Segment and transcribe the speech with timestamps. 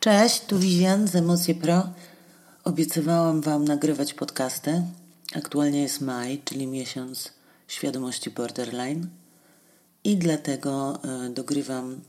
[0.00, 1.82] Cześć, tu Vivian z Emocje Pro.
[2.64, 4.82] Obiecywałam Wam nagrywać podcasty.
[5.34, 7.32] Aktualnie jest maj, czyli miesiąc
[7.68, 9.06] świadomości borderline
[10.04, 12.00] i dlatego y, dogrywam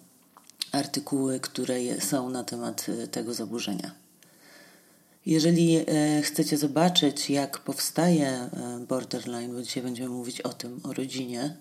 [0.72, 3.92] artykuły, które są na temat y, tego zaburzenia.
[5.26, 5.86] Jeżeli y,
[6.22, 8.50] chcecie zobaczyć, jak powstaje
[8.88, 11.56] borderline, bo dzisiaj będziemy mówić o tym, o rodzinie,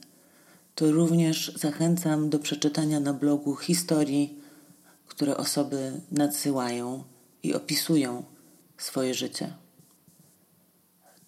[0.74, 4.47] to również zachęcam do przeczytania na blogu historii
[5.08, 7.04] które osoby nadsyłają
[7.42, 8.24] i opisują
[8.78, 9.52] swoje życie.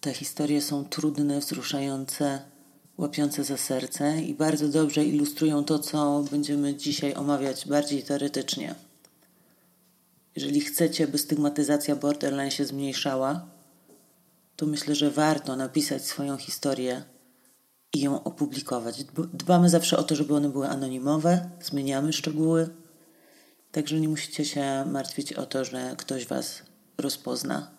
[0.01, 2.41] Te historie są trudne, wzruszające,
[2.97, 8.75] łapiące za serce i bardzo dobrze ilustrują to, co będziemy dzisiaj omawiać bardziej teoretycznie.
[10.35, 13.45] Jeżeli chcecie, by stygmatyzacja borderline się zmniejszała,
[14.55, 17.03] to myślę, że warto napisać swoją historię
[17.93, 19.03] i ją opublikować.
[19.33, 22.69] Dbamy zawsze o to, żeby one były anonimowe, zmieniamy szczegóły,
[23.71, 26.63] Także nie musicie się martwić o to, że ktoś Was
[26.97, 27.71] rozpozna.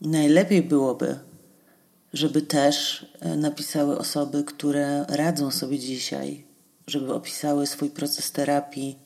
[0.00, 1.18] Najlepiej byłoby,
[2.12, 6.44] żeby też e, napisały osoby, które radzą sobie dzisiaj,
[6.86, 8.98] żeby opisały swój proces terapii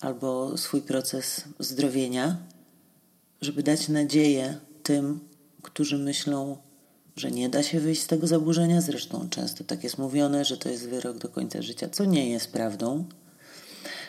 [0.00, 2.36] albo swój proces zdrowienia,
[3.40, 5.20] żeby dać nadzieję tym,
[5.62, 6.56] którzy myślą,
[7.16, 8.80] że nie da się wyjść z tego zaburzenia.
[8.80, 12.52] Zresztą często tak jest mówione, że to jest wyrok do końca życia, co nie jest
[12.52, 13.04] prawdą.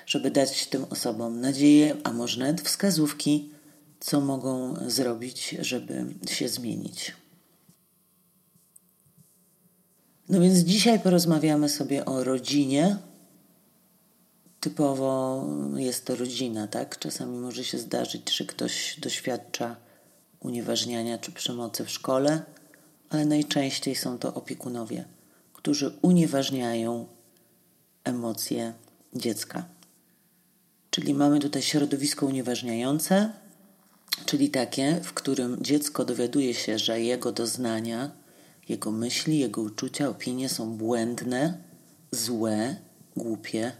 [0.05, 3.49] Żeby dać tym osobom nadzieję, a może nawet wskazówki,
[3.99, 7.13] co mogą zrobić, żeby się zmienić.
[10.29, 12.97] No więc dzisiaj porozmawiamy sobie o rodzinie.
[14.59, 16.99] Typowo jest to rodzina, tak?
[16.99, 19.75] Czasami może się zdarzyć, że ktoś doświadcza
[20.39, 22.43] unieważniania czy przemocy w szkole
[23.13, 25.05] ale najczęściej są to opiekunowie,
[25.53, 27.07] którzy unieważniają
[28.03, 28.73] emocje
[29.15, 29.65] dziecka.
[30.89, 33.31] Czyli mamy tutaj środowisko unieważniające,
[34.25, 38.11] czyli takie, w którym dziecko dowiaduje się, że jego doznania,
[38.69, 41.57] jego myśli, jego uczucia, opinie są błędne,
[42.11, 42.75] złe,
[43.17, 43.71] głupie,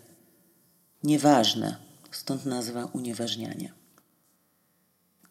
[1.03, 1.75] nieważne.
[2.11, 3.82] Stąd nazwa unieważniania.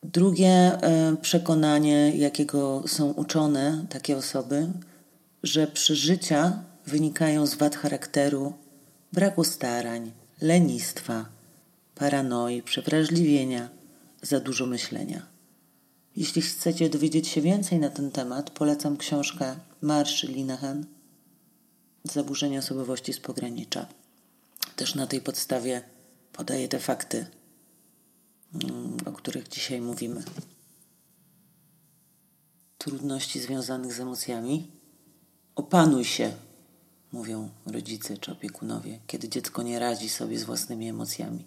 [0.02, 4.68] Drugie e, przekonanie, jakiego są uczone takie osoby,
[5.42, 8.52] że przeżycia wynikają z wad charakteru,
[9.12, 11.26] braku starań, lenistwa,
[11.94, 13.68] paranoi, przewrażliwienia,
[14.22, 15.26] za dużo myślenia.
[16.16, 20.84] Jeśli chcecie dowiedzieć się więcej na ten temat, polecam książkę Marsz Linehan
[22.04, 23.86] Zaburzenia osobowości z pogranicza.
[24.76, 25.82] Też na tej podstawie
[26.32, 27.26] podaję te fakty
[29.06, 30.22] o których dzisiaj mówimy.
[32.78, 34.70] Trudności związanych z emocjami.
[35.54, 36.32] Opanuj się,
[37.12, 41.46] mówią rodzice czy opiekunowie, kiedy dziecko nie radzi sobie z własnymi emocjami.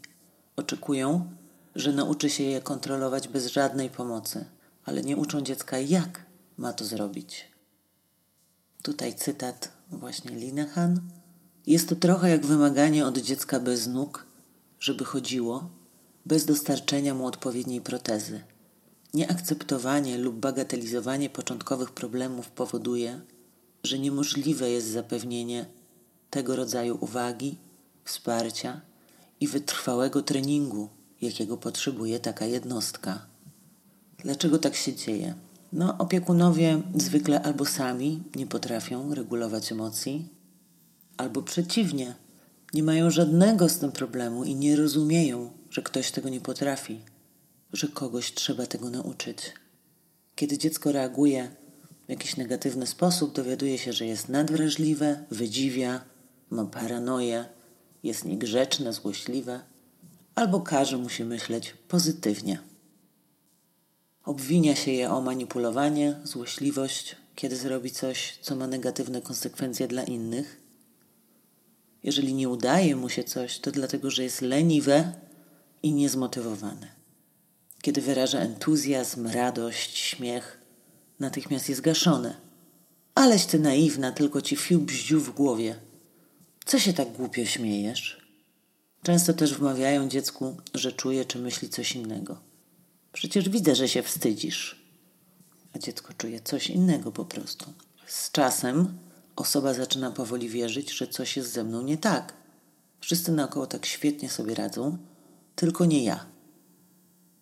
[0.56, 1.30] Oczekują,
[1.76, 4.46] że nauczy się je kontrolować bez żadnej pomocy,
[4.84, 6.26] ale nie uczą dziecka, jak
[6.58, 7.52] ma to zrobić.
[8.84, 11.02] Tutaj cytat właśnie Linehan.
[11.68, 14.26] Jest to trochę jak wymaganie od dziecka bez nóg,
[14.80, 15.70] żeby chodziło,
[16.26, 18.42] bez dostarczenia mu odpowiedniej protezy.
[19.14, 23.22] Nieakceptowanie lub bagatelizowanie początkowych problemów powoduje,
[23.84, 25.66] że niemożliwe jest zapewnienie
[26.30, 27.58] tego rodzaju uwagi,
[28.06, 28.82] wsparcia
[29.40, 30.90] i wytrwałego treningu,
[31.22, 33.26] jakiego potrzebuje taka jednostka.
[34.18, 35.36] Dlaczego tak się dzieje?
[35.74, 40.30] No, opiekunowie zwykle albo sami nie potrafią regulować emocji,
[41.18, 42.16] albo przeciwnie,
[42.74, 47.02] nie mają żadnego z tym problemu i nie rozumieją, że ktoś tego nie potrafi,
[47.74, 49.38] że kogoś trzeba tego nauczyć.
[50.36, 51.52] Kiedy dziecko reaguje
[52.06, 56.02] w jakiś negatywny sposób, dowiaduje się, że jest nadwrażliwe, wydziwia,
[56.50, 57.46] ma paranoję,
[58.04, 59.60] jest niegrzeczne, złośliwe,
[60.36, 62.60] albo każe mu się myśleć pozytywnie.
[64.24, 70.62] Obwinia się je o manipulowanie, złośliwość, kiedy zrobi coś, co ma negatywne konsekwencje dla innych.
[72.04, 75.25] Jeżeli nie udaje mu się coś, to dlatego, że jest leniwe
[75.86, 76.88] i niezmotywowane.
[77.82, 80.60] Kiedy wyraża entuzjazm, radość, śmiech,
[81.20, 82.36] natychmiast jest gaszone.
[83.16, 85.76] Aleś ty naiwna, tylko ci fiu bździu w głowie.
[86.66, 88.28] Co się tak głupio śmiejesz?
[89.04, 92.40] Często też wmawiają dziecku, że czuje czy myśli coś innego.
[93.14, 94.86] Przecież widzę, że się wstydzisz.
[95.74, 97.74] A dziecko czuje coś innego po prostu.
[98.08, 98.98] Z czasem
[99.36, 102.34] osoba zaczyna powoli wierzyć, że coś jest ze mną nie tak.
[103.02, 104.98] Wszyscy naokoło tak świetnie sobie radzą,
[105.56, 106.26] tylko nie ja.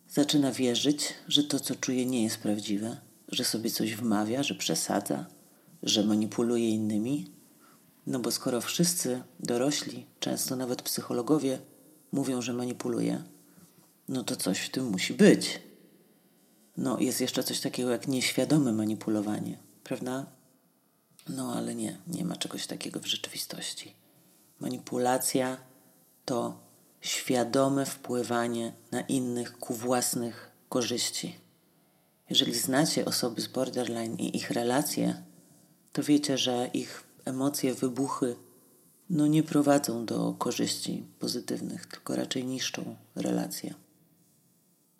[0.09, 5.25] Zaczyna wierzyć, że to, co czuje, nie jest prawdziwe, że sobie coś wmawia, że przesadza,
[5.83, 7.31] że manipuluje innymi.
[8.07, 11.59] No bo skoro wszyscy dorośli, często nawet psychologowie,
[12.11, 13.23] mówią, że manipuluje,
[14.09, 15.59] no to coś w tym musi być.
[16.77, 20.25] No, jest jeszcze coś takiego jak nieświadome manipulowanie, prawda?
[21.29, 23.93] No, ale nie, nie ma czegoś takiego w rzeczywistości.
[24.59, 25.57] Manipulacja
[26.25, 26.62] to
[27.03, 31.35] świadome wpływanie na innych ku własnych korzyści.
[32.29, 35.23] Jeżeli znacie osoby z borderline i ich relacje,
[35.93, 38.35] to wiecie, że ich emocje, wybuchy
[39.09, 43.73] no nie prowadzą do korzyści pozytywnych, tylko raczej niszczą relacje.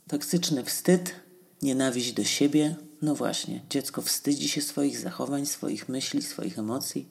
[0.08, 1.16] Toksyczny wstyd,
[1.62, 7.08] nienawiść do siebie, no właśnie, dziecko wstydzi się swoich zachowań, swoich myśli, swoich emocji,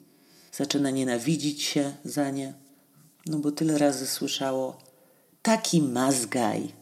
[0.51, 2.53] zaczyna nienawidzić się za nie,
[3.25, 4.77] no bo tyle razy słyszało
[5.41, 6.73] taki mazgaj,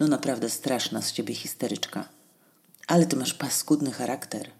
[0.00, 2.08] no naprawdę straszna z ciebie histeryczka.
[2.86, 4.50] Ale ty masz paskudny charakter.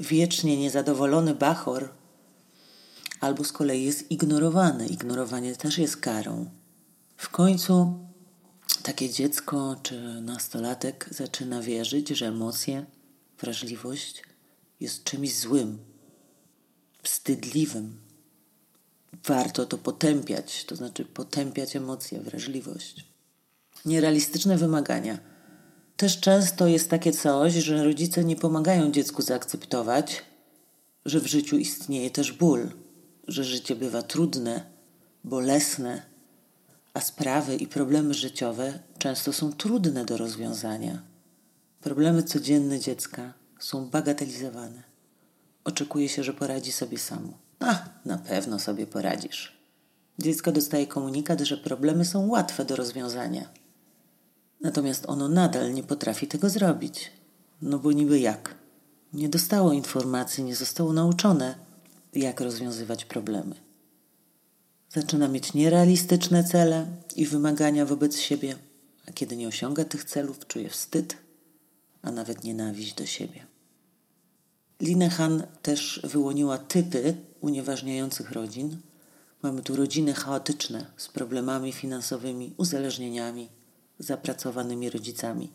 [0.00, 1.88] Wiecznie niezadowolony bachor.
[3.20, 4.86] Albo z kolei jest ignorowany.
[4.86, 6.50] Ignorowanie też jest karą.
[7.16, 7.98] W końcu
[8.82, 12.86] takie dziecko czy nastolatek zaczyna wierzyć, że emocje,
[13.40, 14.22] wrażliwość
[14.80, 15.78] jest czymś złym,
[17.02, 18.07] wstydliwym.
[19.26, 23.04] Warto to potępiać, to znaczy potępiać emocje, wrażliwość.
[23.84, 25.18] Nierealistyczne wymagania.
[25.96, 30.22] Też często jest takie coś, że rodzice nie pomagają dziecku zaakceptować,
[31.04, 32.70] że w życiu istnieje też ból,
[33.28, 34.64] że życie bywa trudne,
[35.24, 36.02] bolesne,
[36.94, 41.02] a sprawy i problemy życiowe często są trudne do rozwiązania.
[41.80, 44.82] Problemy codzienne dziecka są bagatelizowane.
[45.64, 47.47] Oczekuje się, że poradzi sobie samo.
[47.60, 49.58] A, na pewno sobie poradzisz.
[50.18, 53.48] Dziecko dostaje komunikat, że problemy są łatwe do rozwiązania.
[54.60, 57.10] Natomiast ono nadal nie potrafi tego zrobić.
[57.62, 58.54] No bo niby jak?
[59.12, 61.54] Nie dostało informacji, nie zostało nauczone,
[62.12, 63.54] jak rozwiązywać problemy.
[64.88, 68.56] Zaczyna mieć nierealistyczne cele i wymagania wobec siebie,
[69.08, 71.16] a kiedy nie osiąga tych celów, czuje wstyd,
[72.02, 73.46] a nawet nienawiść do siebie.
[74.80, 78.76] Linehan też wyłoniła typy unieważniających rodzin.
[79.42, 83.48] Mamy tu rodziny chaotyczne z problemami finansowymi, uzależnieniami,
[83.98, 85.50] zapracowanymi rodzicami.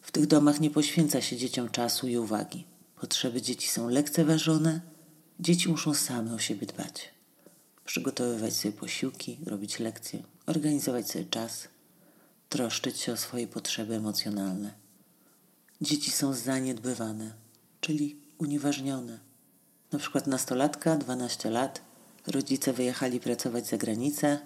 [0.00, 2.64] W tych domach nie poświęca się dzieciom czasu i uwagi.
[3.00, 4.80] Potrzeby dzieci są lekceważone,
[5.40, 7.10] dzieci muszą same o siebie dbać.
[7.84, 11.68] Przygotowywać sobie posiłki, robić lekcje, organizować sobie czas,
[12.48, 14.74] troszczyć się o swoje potrzeby emocjonalne.
[15.80, 17.34] Dzieci są zaniedbywane,
[17.80, 19.27] czyli unieważnione.
[19.92, 21.80] Na przykład nastolatka, 12 lat,
[22.26, 24.38] rodzice wyjechali pracować za granicę,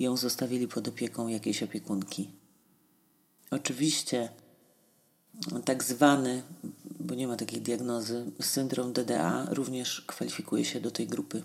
[0.00, 2.30] ją zostawili pod opieką jakiejś opiekunki.
[3.50, 4.28] Oczywiście
[5.64, 6.42] tak zwany,
[7.00, 11.42] bo nie ma takiej diagnozy, syndrom DDA również kwalifikuje się do tej grupy.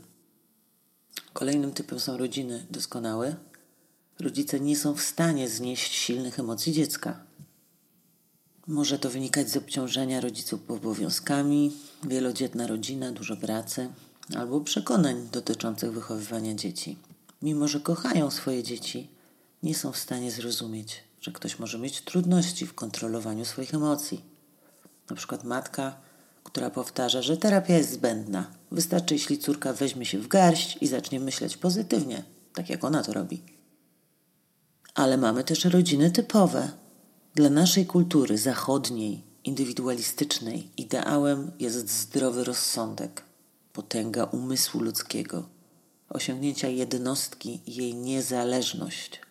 [1.33, 3.35] Kolejnym typem są rodziny doskonałe.
[4.19, 7.25] Rodzice nie są w stanie znieść silnych emocji dziecka.
[8.67, 11.71] Może to wynikać z obciążenia rodziców obowiązkami,
[12.03, 13.89] wielodzietna rodzina, dużo pracy
[14.37, 16.97] albo przekonań dotyczących wychowywania dzieci
[17.43, 19.09] mimo że kochają swoje dzieci,
[19.63, 24.21] nie są w stanie zrozumieć, że ktoś może mieć trudności w kontrolowaniu swoich emocji.
[25.09, 25.97] Na przykład matka,
[26.43, 28.51] która powtarza, że terapia jest zbędna.
[28.71, 32.23] Wystarczy, jeśli córka weźmie się w garść i zacznie myśleć pozytywnie,
[32.53, 33.41] tak jak ona to robi.
[34.95, 36.71] Ale mamy też rodziny typowe.
[37.35, 43.23] Dla naszej kultury zachodniej, indywidualistycznej, ideałem jest zdrowy rozsądek,
[43.73, 45.49] potęga umysłu ludzkiego
[46.09, 49.21] osiągnięcia jednostki i jej niezależność.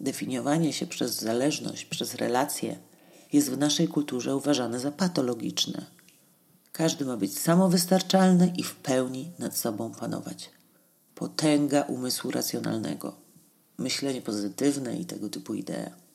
[0.00, 2.78] Definiowanie się przez zależność, przez relacje
[3.32, 5.86] jest w naszej kulturze uważane za patologiczne.
[6.72, 10.50] Każdy ma być samowystarczalny i w pełni nad sobą panować.
[11.14, 13.16] Potęga umysłu racjonalnego,
[13.78, 16.07] myślenie pozytywne i tego typu idee.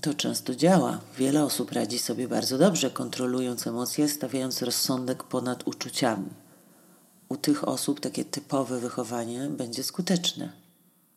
[0.00, 1.00] To często działa.
[1.18, 6.30] Wiele osób radzi sobie bardzo dobrze, kontrolując emocje, stawiając rozsądek ponad uczuciami
[7.30, 10.52] u tych osób takie typowe wychowanie będzie skuteczne.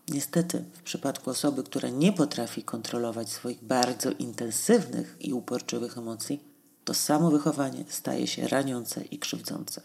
[0.07, 6.43] Niestety, w przypadku osoby, która nie potrafi kontrolować swoich bardzo intensywnych i uporczywych emocji,
[6.85, 9.81] to samo wychowanie staje się raniące i krzywdzące.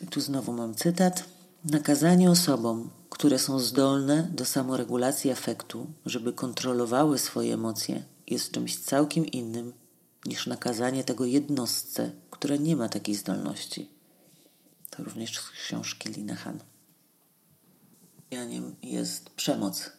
[0.00, 1.24] I tu znowu mam cytat.
[1.64, 9.26] Nakazanie osobom, które są zdolne do samoregulacji afektu, żeby kontrolowały swoje emocje, jest czymś całkiem
[9.26, 9.72] innym
[10.24, 13.90] niż nakazanie tego jednostce, która nie ma takiej zdolności.
[14.90, 16.58] To również z książki Linehan.
[18.30, 19.92] Janiem jest przemoc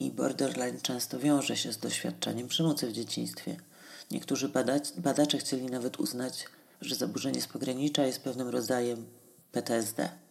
[0.00, 3.56] i borderline często wiąże się z doświadczeniem przemocy w dzieciństwie.
[4.10, 6.44] Niektórzy badacz, badacze chcieli nawet uznać,
[6.80, 9.06] że zaburzenie z pogranicza jest pewnym rodzajem
[9.52, 10.21] PTSD.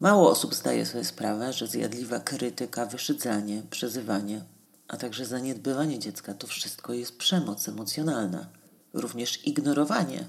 [0.00, 4.44] Mało osób zdaje sobie sprawę, że zjadliwa krytyka, wyszydzanie, przezywanie,
[4.88, 8.48] a także zaniedbywanie dziecka to wszystko jest przemoc emocjonalna.
[8.92, 10.24] Również ignorowanie,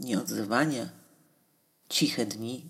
[0.00, 0.88] nieodzywanie,
[1.88, 2.64] ciche dni.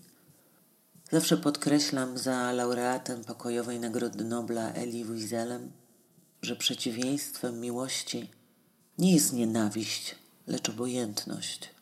[1.11, 5.71] Zawsze podkreślam za laureatem pokojowej Nagrody Nobla Elie Wieselem,
[6.41, 8.31] że przeciwieństwem miłości
[8.97, 10.15] nie jest nienawiść,
[10.47, 11.74] lecz obojętność.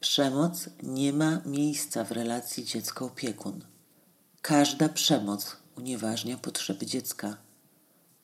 [0.00, 3.64] Przemoc nie ma miejsca w relacji dziecko-opiekun.
[4.42, 7.36] Każda przemoc unieważnia potrzeby dziecka.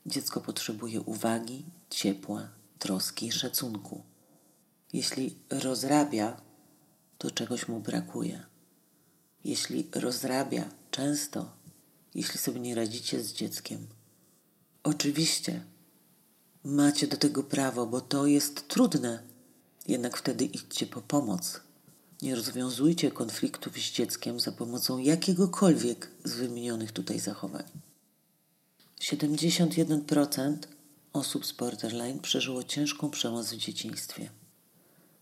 [0.06, 4.02] Dziecko potrzebuje uwagi, ciepła, troski i szacunku.
[4.92, 6.40] Jeśli rozrabia,
[7.18, 8.46] to czegoś mu brakuje.
[9.44, 11.52] Jeśli rozrabia często,
[12.14, 13.86] jeśli sobie nie radzicie z dzieckiem,
[14.82, 15.64] oczywiście
[16.64, 19.22] macie do tego prawo, bo to jest trudne.
[19.88, 21.63] Jednak wtedy idźcie po pomoc.
[22.24, 27.64] Nie rozwiązujcie konfliktów z dzieckiem za pomocą jakiegokolwiek z wymienionych tutaj zachowań.
[29.00, 30.56] 71%
[31.12, 34.30] osób z borderline przeżyło ciężką przemoc w dzieciństwie.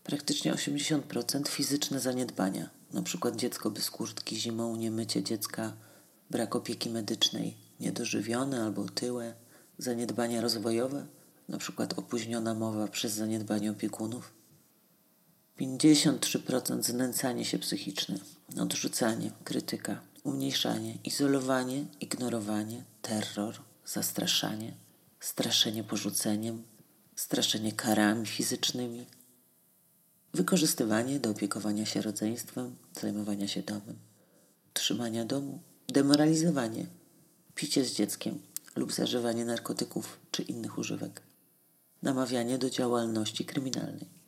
[0.04, 3.32] Praktycznie 80% fizyczne zaniedbania, np.
[3.36, 5.72] dziecko bez kurtki zimą, niemycie dziecka,
[6.30, 9.34] brak opieki medycznej, niedożywione albo otyłe,
[9.78, 11.06] zaniedbania rozwojowe,
[11.48, 11.86] np.
[11.96, 14.41] opóźniona mowa przez zaniedbanie opiekunów,
[15.60, 18.18] 53% znęcanie się psychiczne,
[18.60, 23.54] odrzucanie, krytyka, umniejszanie, izolowanie, ignorowanie, terror,
[23.86, 24.74] zastraszanie,
[25.20, 26.62] straszenie porzuceniem,
[27.16, 29.06] straszenie karami fizycznymi,
[30.34, 33.98] wykorzystywanie do opiekowania się rodzeństwem, zajmowania się domem,
[34.72, 36.86] trzymania domu, demoralizowanie,
[37.54, 38.38] picie z dzieckiem
[38.76, 41.22] lub zażywanie narkotyków czy innych używek,
[42.02, 44.21] namawianie do działalności kryminalnej.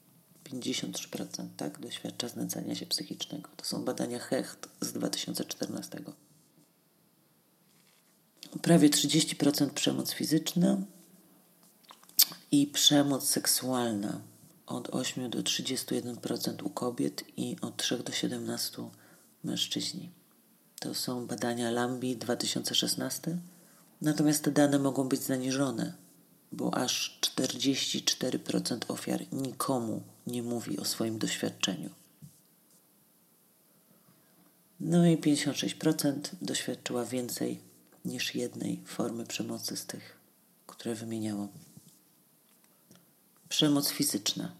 [0.44, 3.50] 53% tak, doświadcza znęcania się psychicznego.
[3.56, 6.02] To są badania Hecht z 2014.
[8.62, 10.78] Prawie 30% przemoc fizyczna
[12.50, 14.20] i przemoc seksualna
[14.66, 18.90] od 8 do 31% u kobiet i od 3 do 17
[19.44, 20.10] mężczyźni.
[20.80, 23.38] To są badania Lambi 2016.
[24.00, 26.04] Natomiast te dane mogą być zaniżone
[26.54, 31.90] bo aż 44% ofiar nikomu nie mówi o swoim doświadczeniu.
[34.80, 37.60] No i 56% doświadczyła więcej
[38.04, 40.16] niż jednej formy przemocy z tych,
[40.66, 41.48] które wymieniałam.
[43.48, 44.52] Przemoc fizyczna.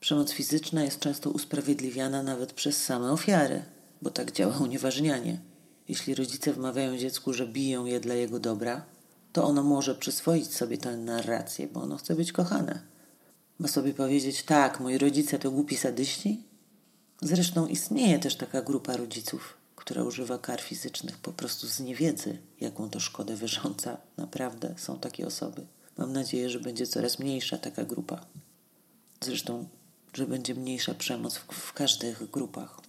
[0.00, 3.62] Przemoc fizyczna jest często usprawiedliwiana nawet przez same ofiary,
[4.02, 5.40] bo tak działa unieważnianie.
[5.88, 8.84] Jeśli rodzice wmawiają dziecku, że biją je dla jego dobra,
[9.32, 12.91] to ono może przyswoić sobie tę narrację, bo ono chce być kochane.
[13.62, 16.42] Ma sobie powiedzieć, tak, moi rodzice to głupi sadyści.
[17.20, 22.90] Zresztą istnieje też taka grupa rodziców, która używa kar fizycznych po prostu z niewiedzy, jaką
[22.90, 23.96] to szkodę wyrządza.
[24.16, 25.66] Naprawdę są takie osoby.
[25.98, 28.26] Mam nadzieję, że będzie coraz mniejsza taka grupa.
[29.20, 29.68] Zresztą,
[30.14, 32.80] że będzie mniejsza przemoc w, w każdych grupach.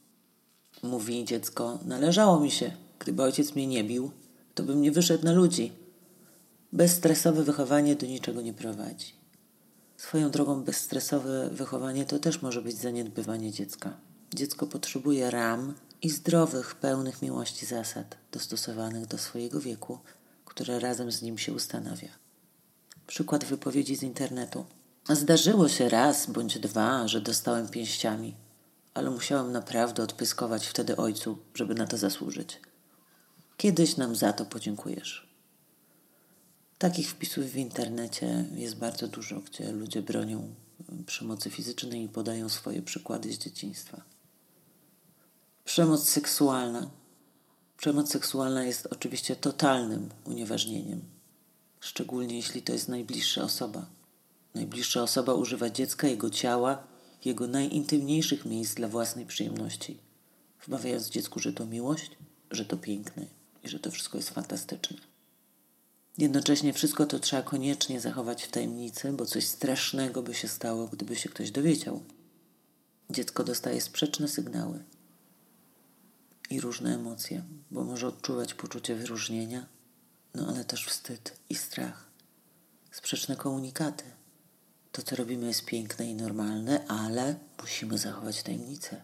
[0.83, 2.71] Mówi dziecko, należało mi się.
[2.99, 4.11] Gdyby ojciec mnie nie bił,
[4.55, 5.71] to bym nie wyszedł na ludzi.
[6.71, 9.22] Bezstresowe wychowanie do niczego nie prowadzi.
[10.07, 13.98] Swoją drogą bezstresowe wychowanie to też może być zaniedbywanie dziecka.
[14.36, 20.00] Dziecko potrzebuje ram i zdrowych, pełnych miłości zasad, dostosowanych do swojego wieku,
[20.45, 22.10] które razem z nim się ustanawia.
[23.07, 24.65] Przykład wypowiedzi z internetu.
[25.10, 28.36] Zdarzyło się raz bądź dwa, że dostałem pięściami,
[28.93, 32.60] ale musiałem naprawdę odpyskować wtedy ojcu, żeby na to zasłużyć.
[33.57, 35.32] Kiedyś nam za to podziękujesz.
[36.83, 40.55] Takich wpisów w internecie jest bardzo dużo, gdzie ludzie bronią
[41.05, 44.01] przemocy fizycznej i podają swoje przykłady z dzieciństwa.
[45.65, 46.89] Przemoc seksualna.
[47.77, 51.01] Przemoc seksualna jest oczywiście totalnym unieważnieniem,
[51.79, 53.85] szczególnie jeśli to jest najbliższa osoba.
[54.55, 56.83] Najbliższa osoba używa dziecka, jego ciała,
[57.25, 59.97] jego najintymniejszych miejsc dla własnej przyjemności,
[60.65, 62.11] wmawiając dziecku, że to miłość,
[62.51, 63.25] że to piękne
[63.63, 65.12] i że to wszystko jest fantastyczne.
[66.17, 71.15] Jednocześnie wszystko to trzeba koniecznie zachować w tajemnicy, bo coś strasznego by się stało, gdyby
[71.15, 72.03] się ktoś dowiedział.
[73.10, 74.84] Dziecko dostaje sprzeczne sygnały
[76.50, 79.65] i różne emocje, bo może odczuwać poczucie wyróżnienia,
[80.36, 82.10] no ale też wstyd i strach.
[82.91, 84.03] Sprzeczne komunikaty.
[84.91, 89.01] To, co robimy, jest piękne i normalne, ale musimy zachować tajemnicę.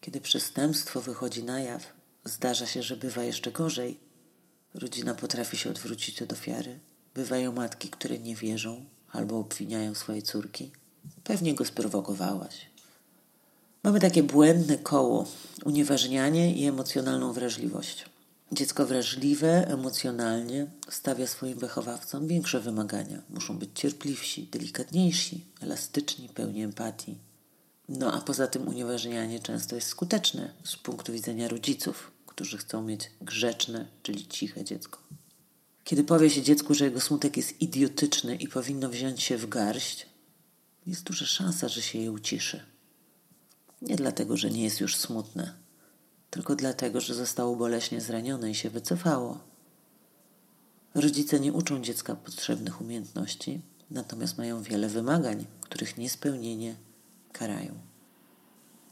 [0.00, 1.92] Kiedy przestępstwo wychodzi na jaw,
[2.24, 4.07] zdarza się, że bywa jeszcze gorzej
[4.74, 6.78] Rodzina potrafi się odwrócić od ofiary.
[7.14, 10.70] Bywają matki, które nie wierzą albo obwiniają swoje córki.
[11.24, 12.66] Pewnie go sprowokowałaś.
[13.82, 15.26] Mamy takie błędne koło
[15.64, 18.04] unieważnianie i emocjonalną wrażliwość.
[18.52, 23.22] Dziecko wrażliwe emocjonalnie stawia swoim wychowawcom większe wymagania.
[23.30, 27.18] Muszą być cierpliwsi, delikatniejsi, elastyczni, pełni empatii.
[27.88, 33.10] No a poza tym unieważnianie często jest skuteczne z punktu widzenia rodziców, którzy chcą mieć
[33.20, 34.98] grzeczne, czyli ciche dziecko.
[35.84, 40.06] Kiedy powie się dziecku, że jego smutek jest idiotyczny i powinno wziąć się w garść,
[40.86, 42.60] jest duża szansa, że się je uciszy.
[43.82, 45.54] Nie dlatego, że nie jest już smutne,
[46.30, 49.40] tylko dlatego, że zostało boleśnie zranione i się wycofało.
[50.94, 56.76] Rodzice nie uczą dziecka potrzebnych umiejętności, natomiast mają wiele wymagań, których niespełnienie
[57.32, 57.74] karają.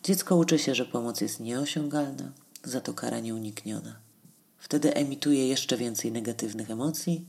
[0.03, 2.33] Dziecko uczy się, że pomoc jest nieosiągalna,
[2.67, 3.97] za to kara nieunikniona.
[4.59, 7.27] Wtedy emituje jeszcze więcej negatywnych emocji,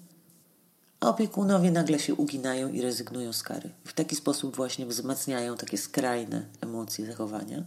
[1.00, 3.70] a opiekunowie nagle się uginają i rezygnują z kary.
[3.86, 7.63] W taki sposób właśnie wzmacniają takie skrajne emocje, zachowania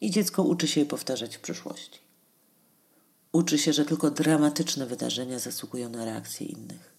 [0.00, 2.00] i dziecko uczy się je powtarzać w przyszłości.
[3.32, 6.94] Uczy się, że tylko dramatyczne wydarzenia zasługują na reakcję innych.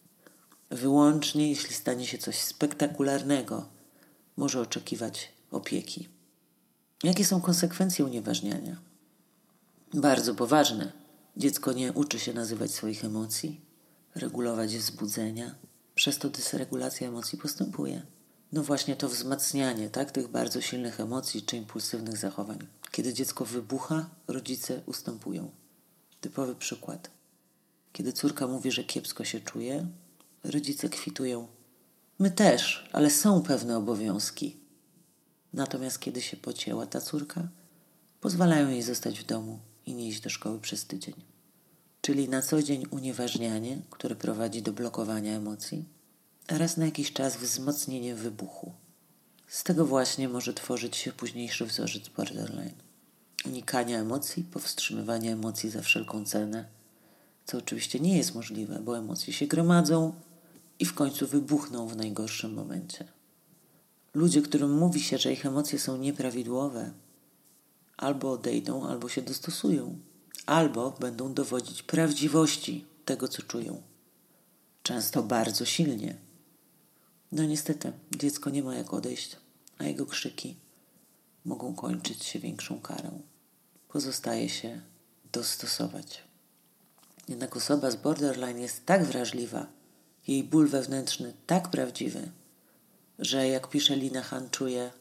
[0.70, 3.66] Wyłącznie jeśli stanie się coś spektakularnego,
[4.38, 6.08] może oczekiwać opieki.
[7.04, 8.76] Jakie są konsekwencje unieważniania?
[9.96, 10.92] Bardzo poważne.
[11.38, 13.62] Dziecko nie uczy się nazywać swoich emocji,
[14.16, 15.56] regulować wzbudzenia,
[15.96, 18.02] przez to dysregulacja emocji postępuje.
[18.52, 22.68] No właśnie to wzmacnianie tak, tych bardzo silnych emocji czy impulsywnych zachowań.
[22.92, 25.52] Kiedy dziecko wybucha, rodzice ustępują.
[26.22, 27.12] Typowy przykład.
[27.94, 29.88] Kiedy córka mówi, że kiepsko się czuje,
[30.44, 31.48] rodzice kwitują.
[32.20, 34.58] My też, ale są pewne obowiązki.
[35.54, 37.48] Natomiast kiedy się pocięła ta córka,
[38.22, 41.16] pozwalają jej zostać w domu i nie iść do szkoły przez tydzień.
[42.02, 45.86] Czyli na co dzień unieważnianie, które prowadzi do blokowania emocji,
[46.48, 48.72] a raz na jakiś czas wzmocnienie wybuchu.
[49.48, 52.74] Z tego właśnie może tworzyć się późniejszy wzorzec borderline.
[53.46, 56.66] Unikania emocji, powstrzymywania emocji za wszelką cenę,
[57.46, 60.14] co oczywiście nie jest możliwe, bo emocje się gromadzą
[60.80, 63.06] i w końcu wybuchną w najgorszym momencie.
[64.14, 66.92] Ludzie, którym mówi się, że ich emocje są nieprawidłowe,
[67.98, 70.00] albo odejdą, albo się dostosują,
[70.46, 73.82] albo będą dowodzić prawdziwości tego, co czują.
[74.84, 76.16] Często bardzo silnie.
[77.32, 79.38] No niestety, dziecko nie ma jak odejść,
[79.78, 80.56] a jego krzyki
[81.46, 83.22] mogą kończyć się większą karą.
[83.88, 84.82] Pozostaje się
[85.32, 86.24] dostosować.
[87.28, 89.68] Jednak osoba z borderline jest tak wrażliwa,
[90.28, 92.32] jej ból wewnętrzny tak prawdziwy,
[93.20, 94.92] że jak pisze Lina Han, czuje,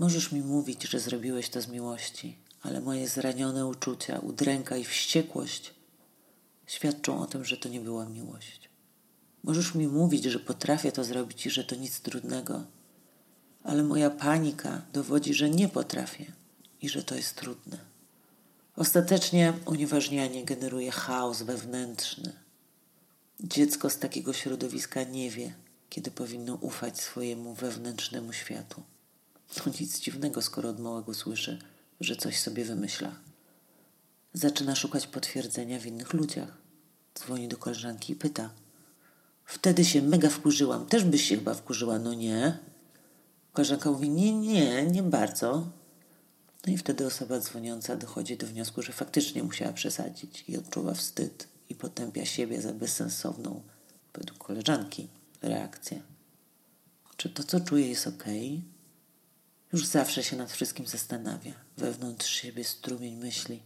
[0.00, 5.74] możesz mi mówić, że zrobiłeś to z miłości, ale moje zranione uczucia, udręka i wściekłość
[6.66, 8.68] świadczą o tym, że to nie była miłość.
[9.44, 12.64] Możesz mi mówić, że potrafię to zrobić i że to nic trudnego,
[13.62, 16.24] ale moja panika dowodzi, że nie potrafię
[16.82, 17.78] i że to jest trudne.
[18.76, 22.32] Ostatecznie unieważnianie generuje chaos wewnętrzny.
[23.40, 25.54] Dziecko z takiego środowiska nie wie,
[25.90, 28.82] kiedy powinno ufać swojemu wewnętrznemu światu.
[29.54, 31.58] To nic dziwnego, skoro od małego słyszy,
[32.00, 33.16] że coś sobie wymyśla.
[34.32, 36.56] Zaczyna szukać potwierdzenia w innych ludziach.
[37.14, 38.50] Dzwoni do koleżanki i pyta.
[39.44, 40.86] Wtedy się mega wkurzyłam.
[40.86, 42.58] Też byś się chyba wkurzyła, no nie?
[43.52, 45.68] Koleżanka mówi, nie, nie, nie bardzo.
[46.66, 51.48] No i wtedy osoba dzwoniąca dochodzi do wniosku, że faktycznie musiała przesadzić i odczuwa wstyd
[51.68, 53.62] i potępia siebie za bezsensowną,
[54.14, 55.08] według koleżanki,
[55.42, 56.02] reakcję.
[57.16, 58.24] Czy to, co czuje, jest ok?
[59.72, 61.52] Już zawsze się nad wszystkim zastanawia.
[61.76, 63.62] Wewnątrz siebie strumień myśli.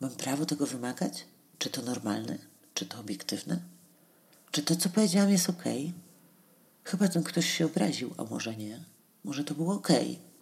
[0.00, 1.24] Mam prawo tego wymagać?
[1.58, 2.38] Czy to normalne?
[2.74, 3.60] Czy to obiektywne?
[4.50, 5.64] Czy to, co powiedziałam, jest ok?
[6.84, 8.84] Chyba ten ktoś się obraził, a może nie.
[9.24, 9.88] Może to było ok.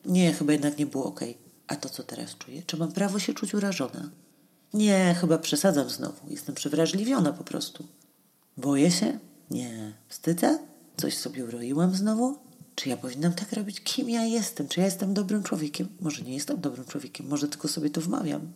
[0.05, 1.21] Nie, chyba jednak nie było ok.
[1.67, 2.63] A to, co teraz czuję?
[2.67, 4.11] Czy mam prawo się czuć urażona?
[4.75, 6.31] Nie, chyba przesadzam znowu.
[6.31, 7.87] Jestem przewrażliwiona po prostu.
[8.57, 9.19] Boję się?
[9.51, 9.93] Nie.
[10.09, 10.59] Wstydzę?
[10.97, 12.39] Coś sobie uroiłam znowu?
[12.75, 13.81] Czy ja powinnam tak robić?
[13.81, 14.69] Kim ja jestem?
[14.69, 15.89] Czy ja jestem dobrym człowiekiem?
[16.01, 18.53] Może nie jestem dobrym człowiekiem, może tylko sobie to wmawiam.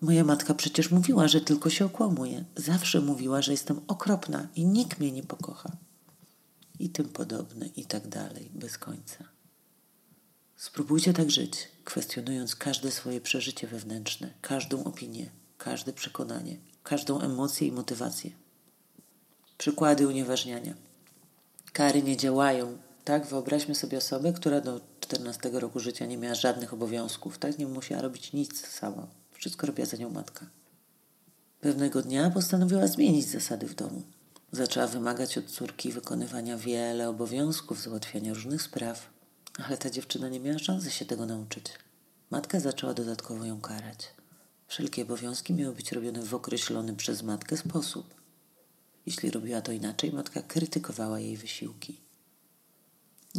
[0.00, 2.44] Moja matka przecież mówiła, że tylko się okłamuje.
[2.56, 5.76] Zawsze mówiła, że jestem okropna i nikt mnie nie pokocha.
[6.78, 9.24] I tym podobne, i tak dalej, bez końca.
[10.56, 17.72] Spróbujcie tak żyć, kwestionując każde swoje przeżycie wewnętrzne, każdą opinię, każde przekonanie, każdą emocję i
[17.72, 18.30] motywację.
[19.58, 20.74] Przykłady unieważniania.
[21.72, 22.78] Kary nie działają.
[23.08, 27.66] Tak, wyobraźmy sobie osobę, która do 14 roku życia nie miała żadnych obowiązków, tak, nie
[27.66, 29.06] musiała robić nic sama.
[29.32, 30.46] Wszystko robiła za nią matka.
[31.60, 34.02] Pewnego dnia postanowiła zmienić zasady w domu.
[34.52, 39.10] Zaczęła wymagać od córki wykonywania wiele obowiązków, załatwiania różnych spraw,
[39.66, 41.64] ale ta dziewczyna nie miała szansy się tego nauczyć.
[42.30, 43.98] Matka zaczęła dodatkowo ją karać.
[44.66, 48.14] Wszelkie obowiązki miały być robione w określony przez matkę sposób.
[49.06, 52.07] Jeśli robiła to inaczej, matka krytykowała jej wysiłki.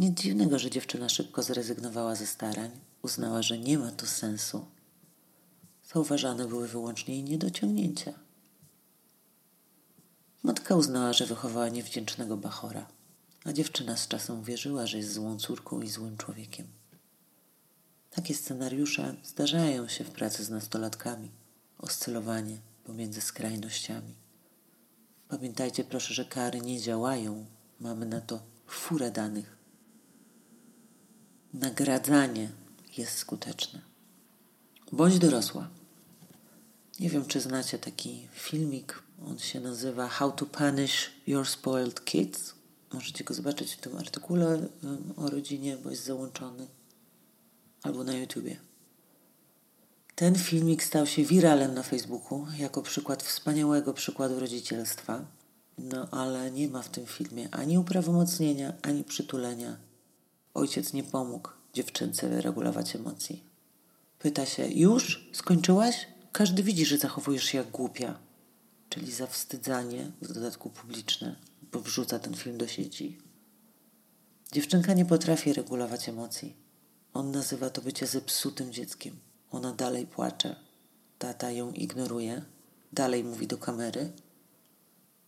[0.00, 2.70] Nic dziwnego, że dziewczyna szybko zrezygnowała ze starań,
[3.02, 4.66] uznała, że nie ma to sensu.
[5.92, 8.12] Zauważane były wyłącznie jej niedociągnięcia.
[10.42, 12.86] Matka uznała, że wychowała niewdzięcznego bachora,
[13.44, 16.66] a dziewczyna z czasem uwierzyła, że jest złą córką i złym człowiekiem.
[18.10, 21.30] Takie scenariusze zdarzają się w pracy z nastolatkami.
[21.78, 24.14] Oscylowanie pomiędzy skrajnościami.
[25.28, 27.46] Pamiętajcie proszę, że kary nie działają.
[27.80, 29.59] Mamy na to furę danych.
[31.54, 32.48] Nagradzanie
[32.96, 33.80] jest skuteczne.
[34.92, 35.68] Bądź dorosła.
[37.00, 39.02] Nie wiem, czy znacie taki filmik.
[39.26, 42.54] On się nazywa How to Punish Your Spoiled Kids.
[42.92, 44.68] Możecie go zobaczyć w tym artykule
[45.16, 46.66] o rodzinie, bo jest załączony
[47.82, 48.56] albo na YouTubie.
[50.14, 55.24] Ten filmik stał się wiralem na Facebooku jako przykład wspaniałego przykładu rodzicielstwa.
[55.78, 59.76] No ale nie ma w tym filmie ani uprawomocnienia, ani przytulenia.
[60.54, 63.44] Ojciec nie pomógł dziewczynce wyregulować emocji.
[64.18, 65.30] Pyta się, już?
[65.32, 66.06] Skończyłaś?
[66.32, 68.18] Każdy widzi, że zachowujesz się jak głupia.
[68.88, 71.36] Czyli zawstydzanie, w dodatku publiczne,
[71.72, 73.18] bo wrzuca ten film do sieci.
[74.52, 76.56] Dziewczynka nie potrafi regulować emocji.
[77.14, 79.16] On nazywa to bycie zepsutym dzieckiem.
[79.50, 80.56] Ona dalej płacze.
[81.18, 82.42] Tata ją ignoruje.
[82.92, 84.12] Dalej mówi do kamery.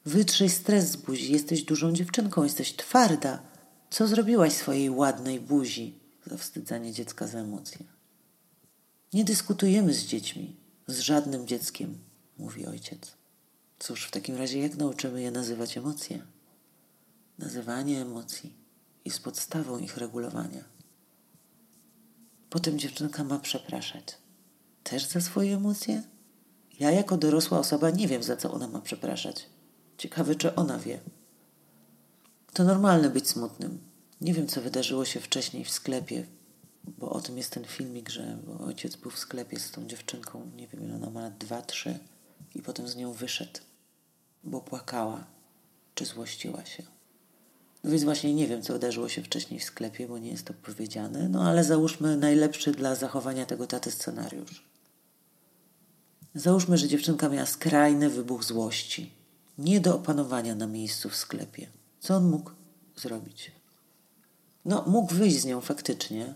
[0.04, 1.32] Wytrzyj stres z buzi.
[1.32, 2.44] Jesteś dużą dziewczynką.
[2.44, 3.42] Jesteś twarda.
[3.92, 5.98] Co zrobiłaś swojej ładnej buzi?
[6.26, 7.78] Zawstydzanie dziecka za emocje.
[9.12, 10.56] Nie dyskutujemy z dziećmi.
[10.86, 11.98] Z żadnym dzieckiem,
[12.38, 13.12] mówi ojciec.
[13.78, 16.22] Cóż, w takim razie jak nauczymy je nazywać emocje?
[17.38, 18.52] Nazywanie emocji
[19.04, 20.64] jest podstawą ich regulowania.
[22.50, 24.04] Potem dziewczynka ma przepraszać.
[24.82, 26.02] Też za swoje emocje?
[26.80, 29.46] Ja jako dorosła osoba nie wiem, za co ona ma przepraszać.
[29.98, 31.00] Ciekawe, czy ona wie.
[32.52, 33.78] To normalne być smutnym.
[34.20, 36.26] Nie wiem, co wydarzyło się wcześniej w sklepie,
[36.84, 40.68] bo o tym jest ten filmik, że ojciec był w sklepie z tą dziewczynką, nie
[40.68, 41.98] wiem, ona ma lat, dwa, trzy,
[42.54, 43.60] i potem z nią wyszedł,
[44.44, 45.24] bo płakała,
[45.94, 46.82] czy złościła się.
[47.84, 50.54] No więc właśnie nie wiem, co wydarzyło się wcześniej w sklepie, bo nie jest to
[50.54, 54.64] powiedziane, no ale załóżmy najlepszy dla zachowania tego taty scenariusz.
[56.34, 59.12] Załóżmy, że dziewczynka miała skrajny wybuch złości,
[59.58, 61.81] nie do opanowania na miejscu w sklepie.
[62.02, 62.50] Co on mógł
[62.96, 63.52] zrobić?
[64.64, 66.34] No, mógł wyjść z nią faktycznie.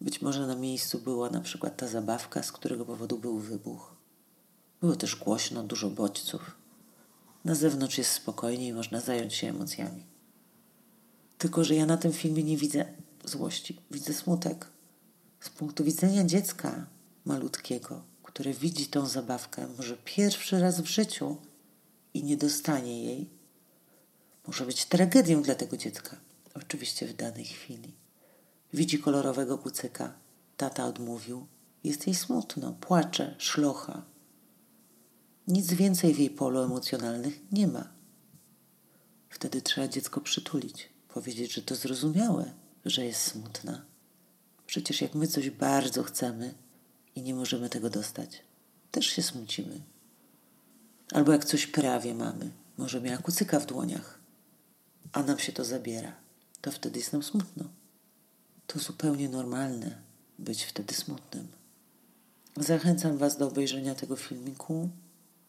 [0.00, 3.96] Być może na miejscu była na przykład ta zabawka, z którego powodu był wybuch.
[4.80, 6.56] Było też głośno, dużo bodźców.
[7.44, 10.04] Na zewnątrz jest spokojniej, można zająć się emocjami.
[11.38, 12.84] Tylko, że ja na tym filmie nie widzę
[13.24, 14.66] złości, widzę smutek.
[15.40, 16.86] Z punktu widzenia dziecka
[17.24, 21.36] malutkiego, które widzi tą zabawkę, może pierwszy raz w życiu
[22.14, 23.41] i nie dostanie jej,
[24.46, 26.16] może być tragedią dla tego dziecka.
[26.54, 27.94] Oczywiście w danej chwili.
[28.72, 30.14] Widzi kolorowego kucyka.
[30.56, 31.46] Tata odmówił.
[31.84, 34.02] Jest jej smutno, płacze, szlocha.
[35.48, 37.88] Nic więcej w jej polu emocjonalnych nie ma.
[39.28, 42.52] Wtedy trzeba dziecko przytulić powiedzieć, że to zrozumiałe,
[42.84, 43.84] że jest smutna.
[44.66, 46.54] Przecież jak my coś bardzo chcemy
[47.14, 48.42] i nie możemy tego dostać,
[48.90, 49.80] też się smucimy.
[51.12, 54.18] Albo jak coś prawie mamy, może miała kucyka w dłoniach,
[55.12, 56.12] a nam się to zabiera,
[56.60, 57.64] to wtedy jest nam smutno.
[58.66, 59.98] To zupełnie normalne
[60.38, 61.48] być wtedy smutnym.
[62.56, 64.88] Zachęcam Was do obejrzenia tego filmiku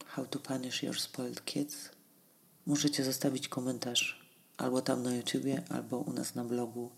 [0.05, 1.89] How to Punish Your Spoiled Kids.
[2.65, 6.89] Możecie zostawić komentarz albo tam na YouTubie, albo u nas na blogu,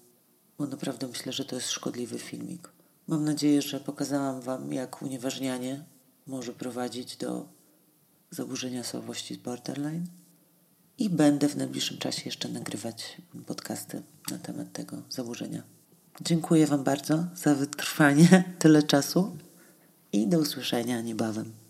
[0.58, 2.70] bo naprawdę myślę, że to jest szkodliwy filmik.
[3.08, 5.84] Mam nadzieję, że pokazałam Wam, jak unieważnianie
[6.28, 7.48] może prowadzić do
[8.32, 10.06] zaburzenia słabości borderline
[10.98, 15.64] i będę w najbliższym czasie jeszcze nagrywać podcasty na temat tego zaburzenia.
[16.22, 19.38] Dziękuję Wam bardzo za wytrwanie tyle czasu
[20.14, 21.65] i do usłyszenia niebawem.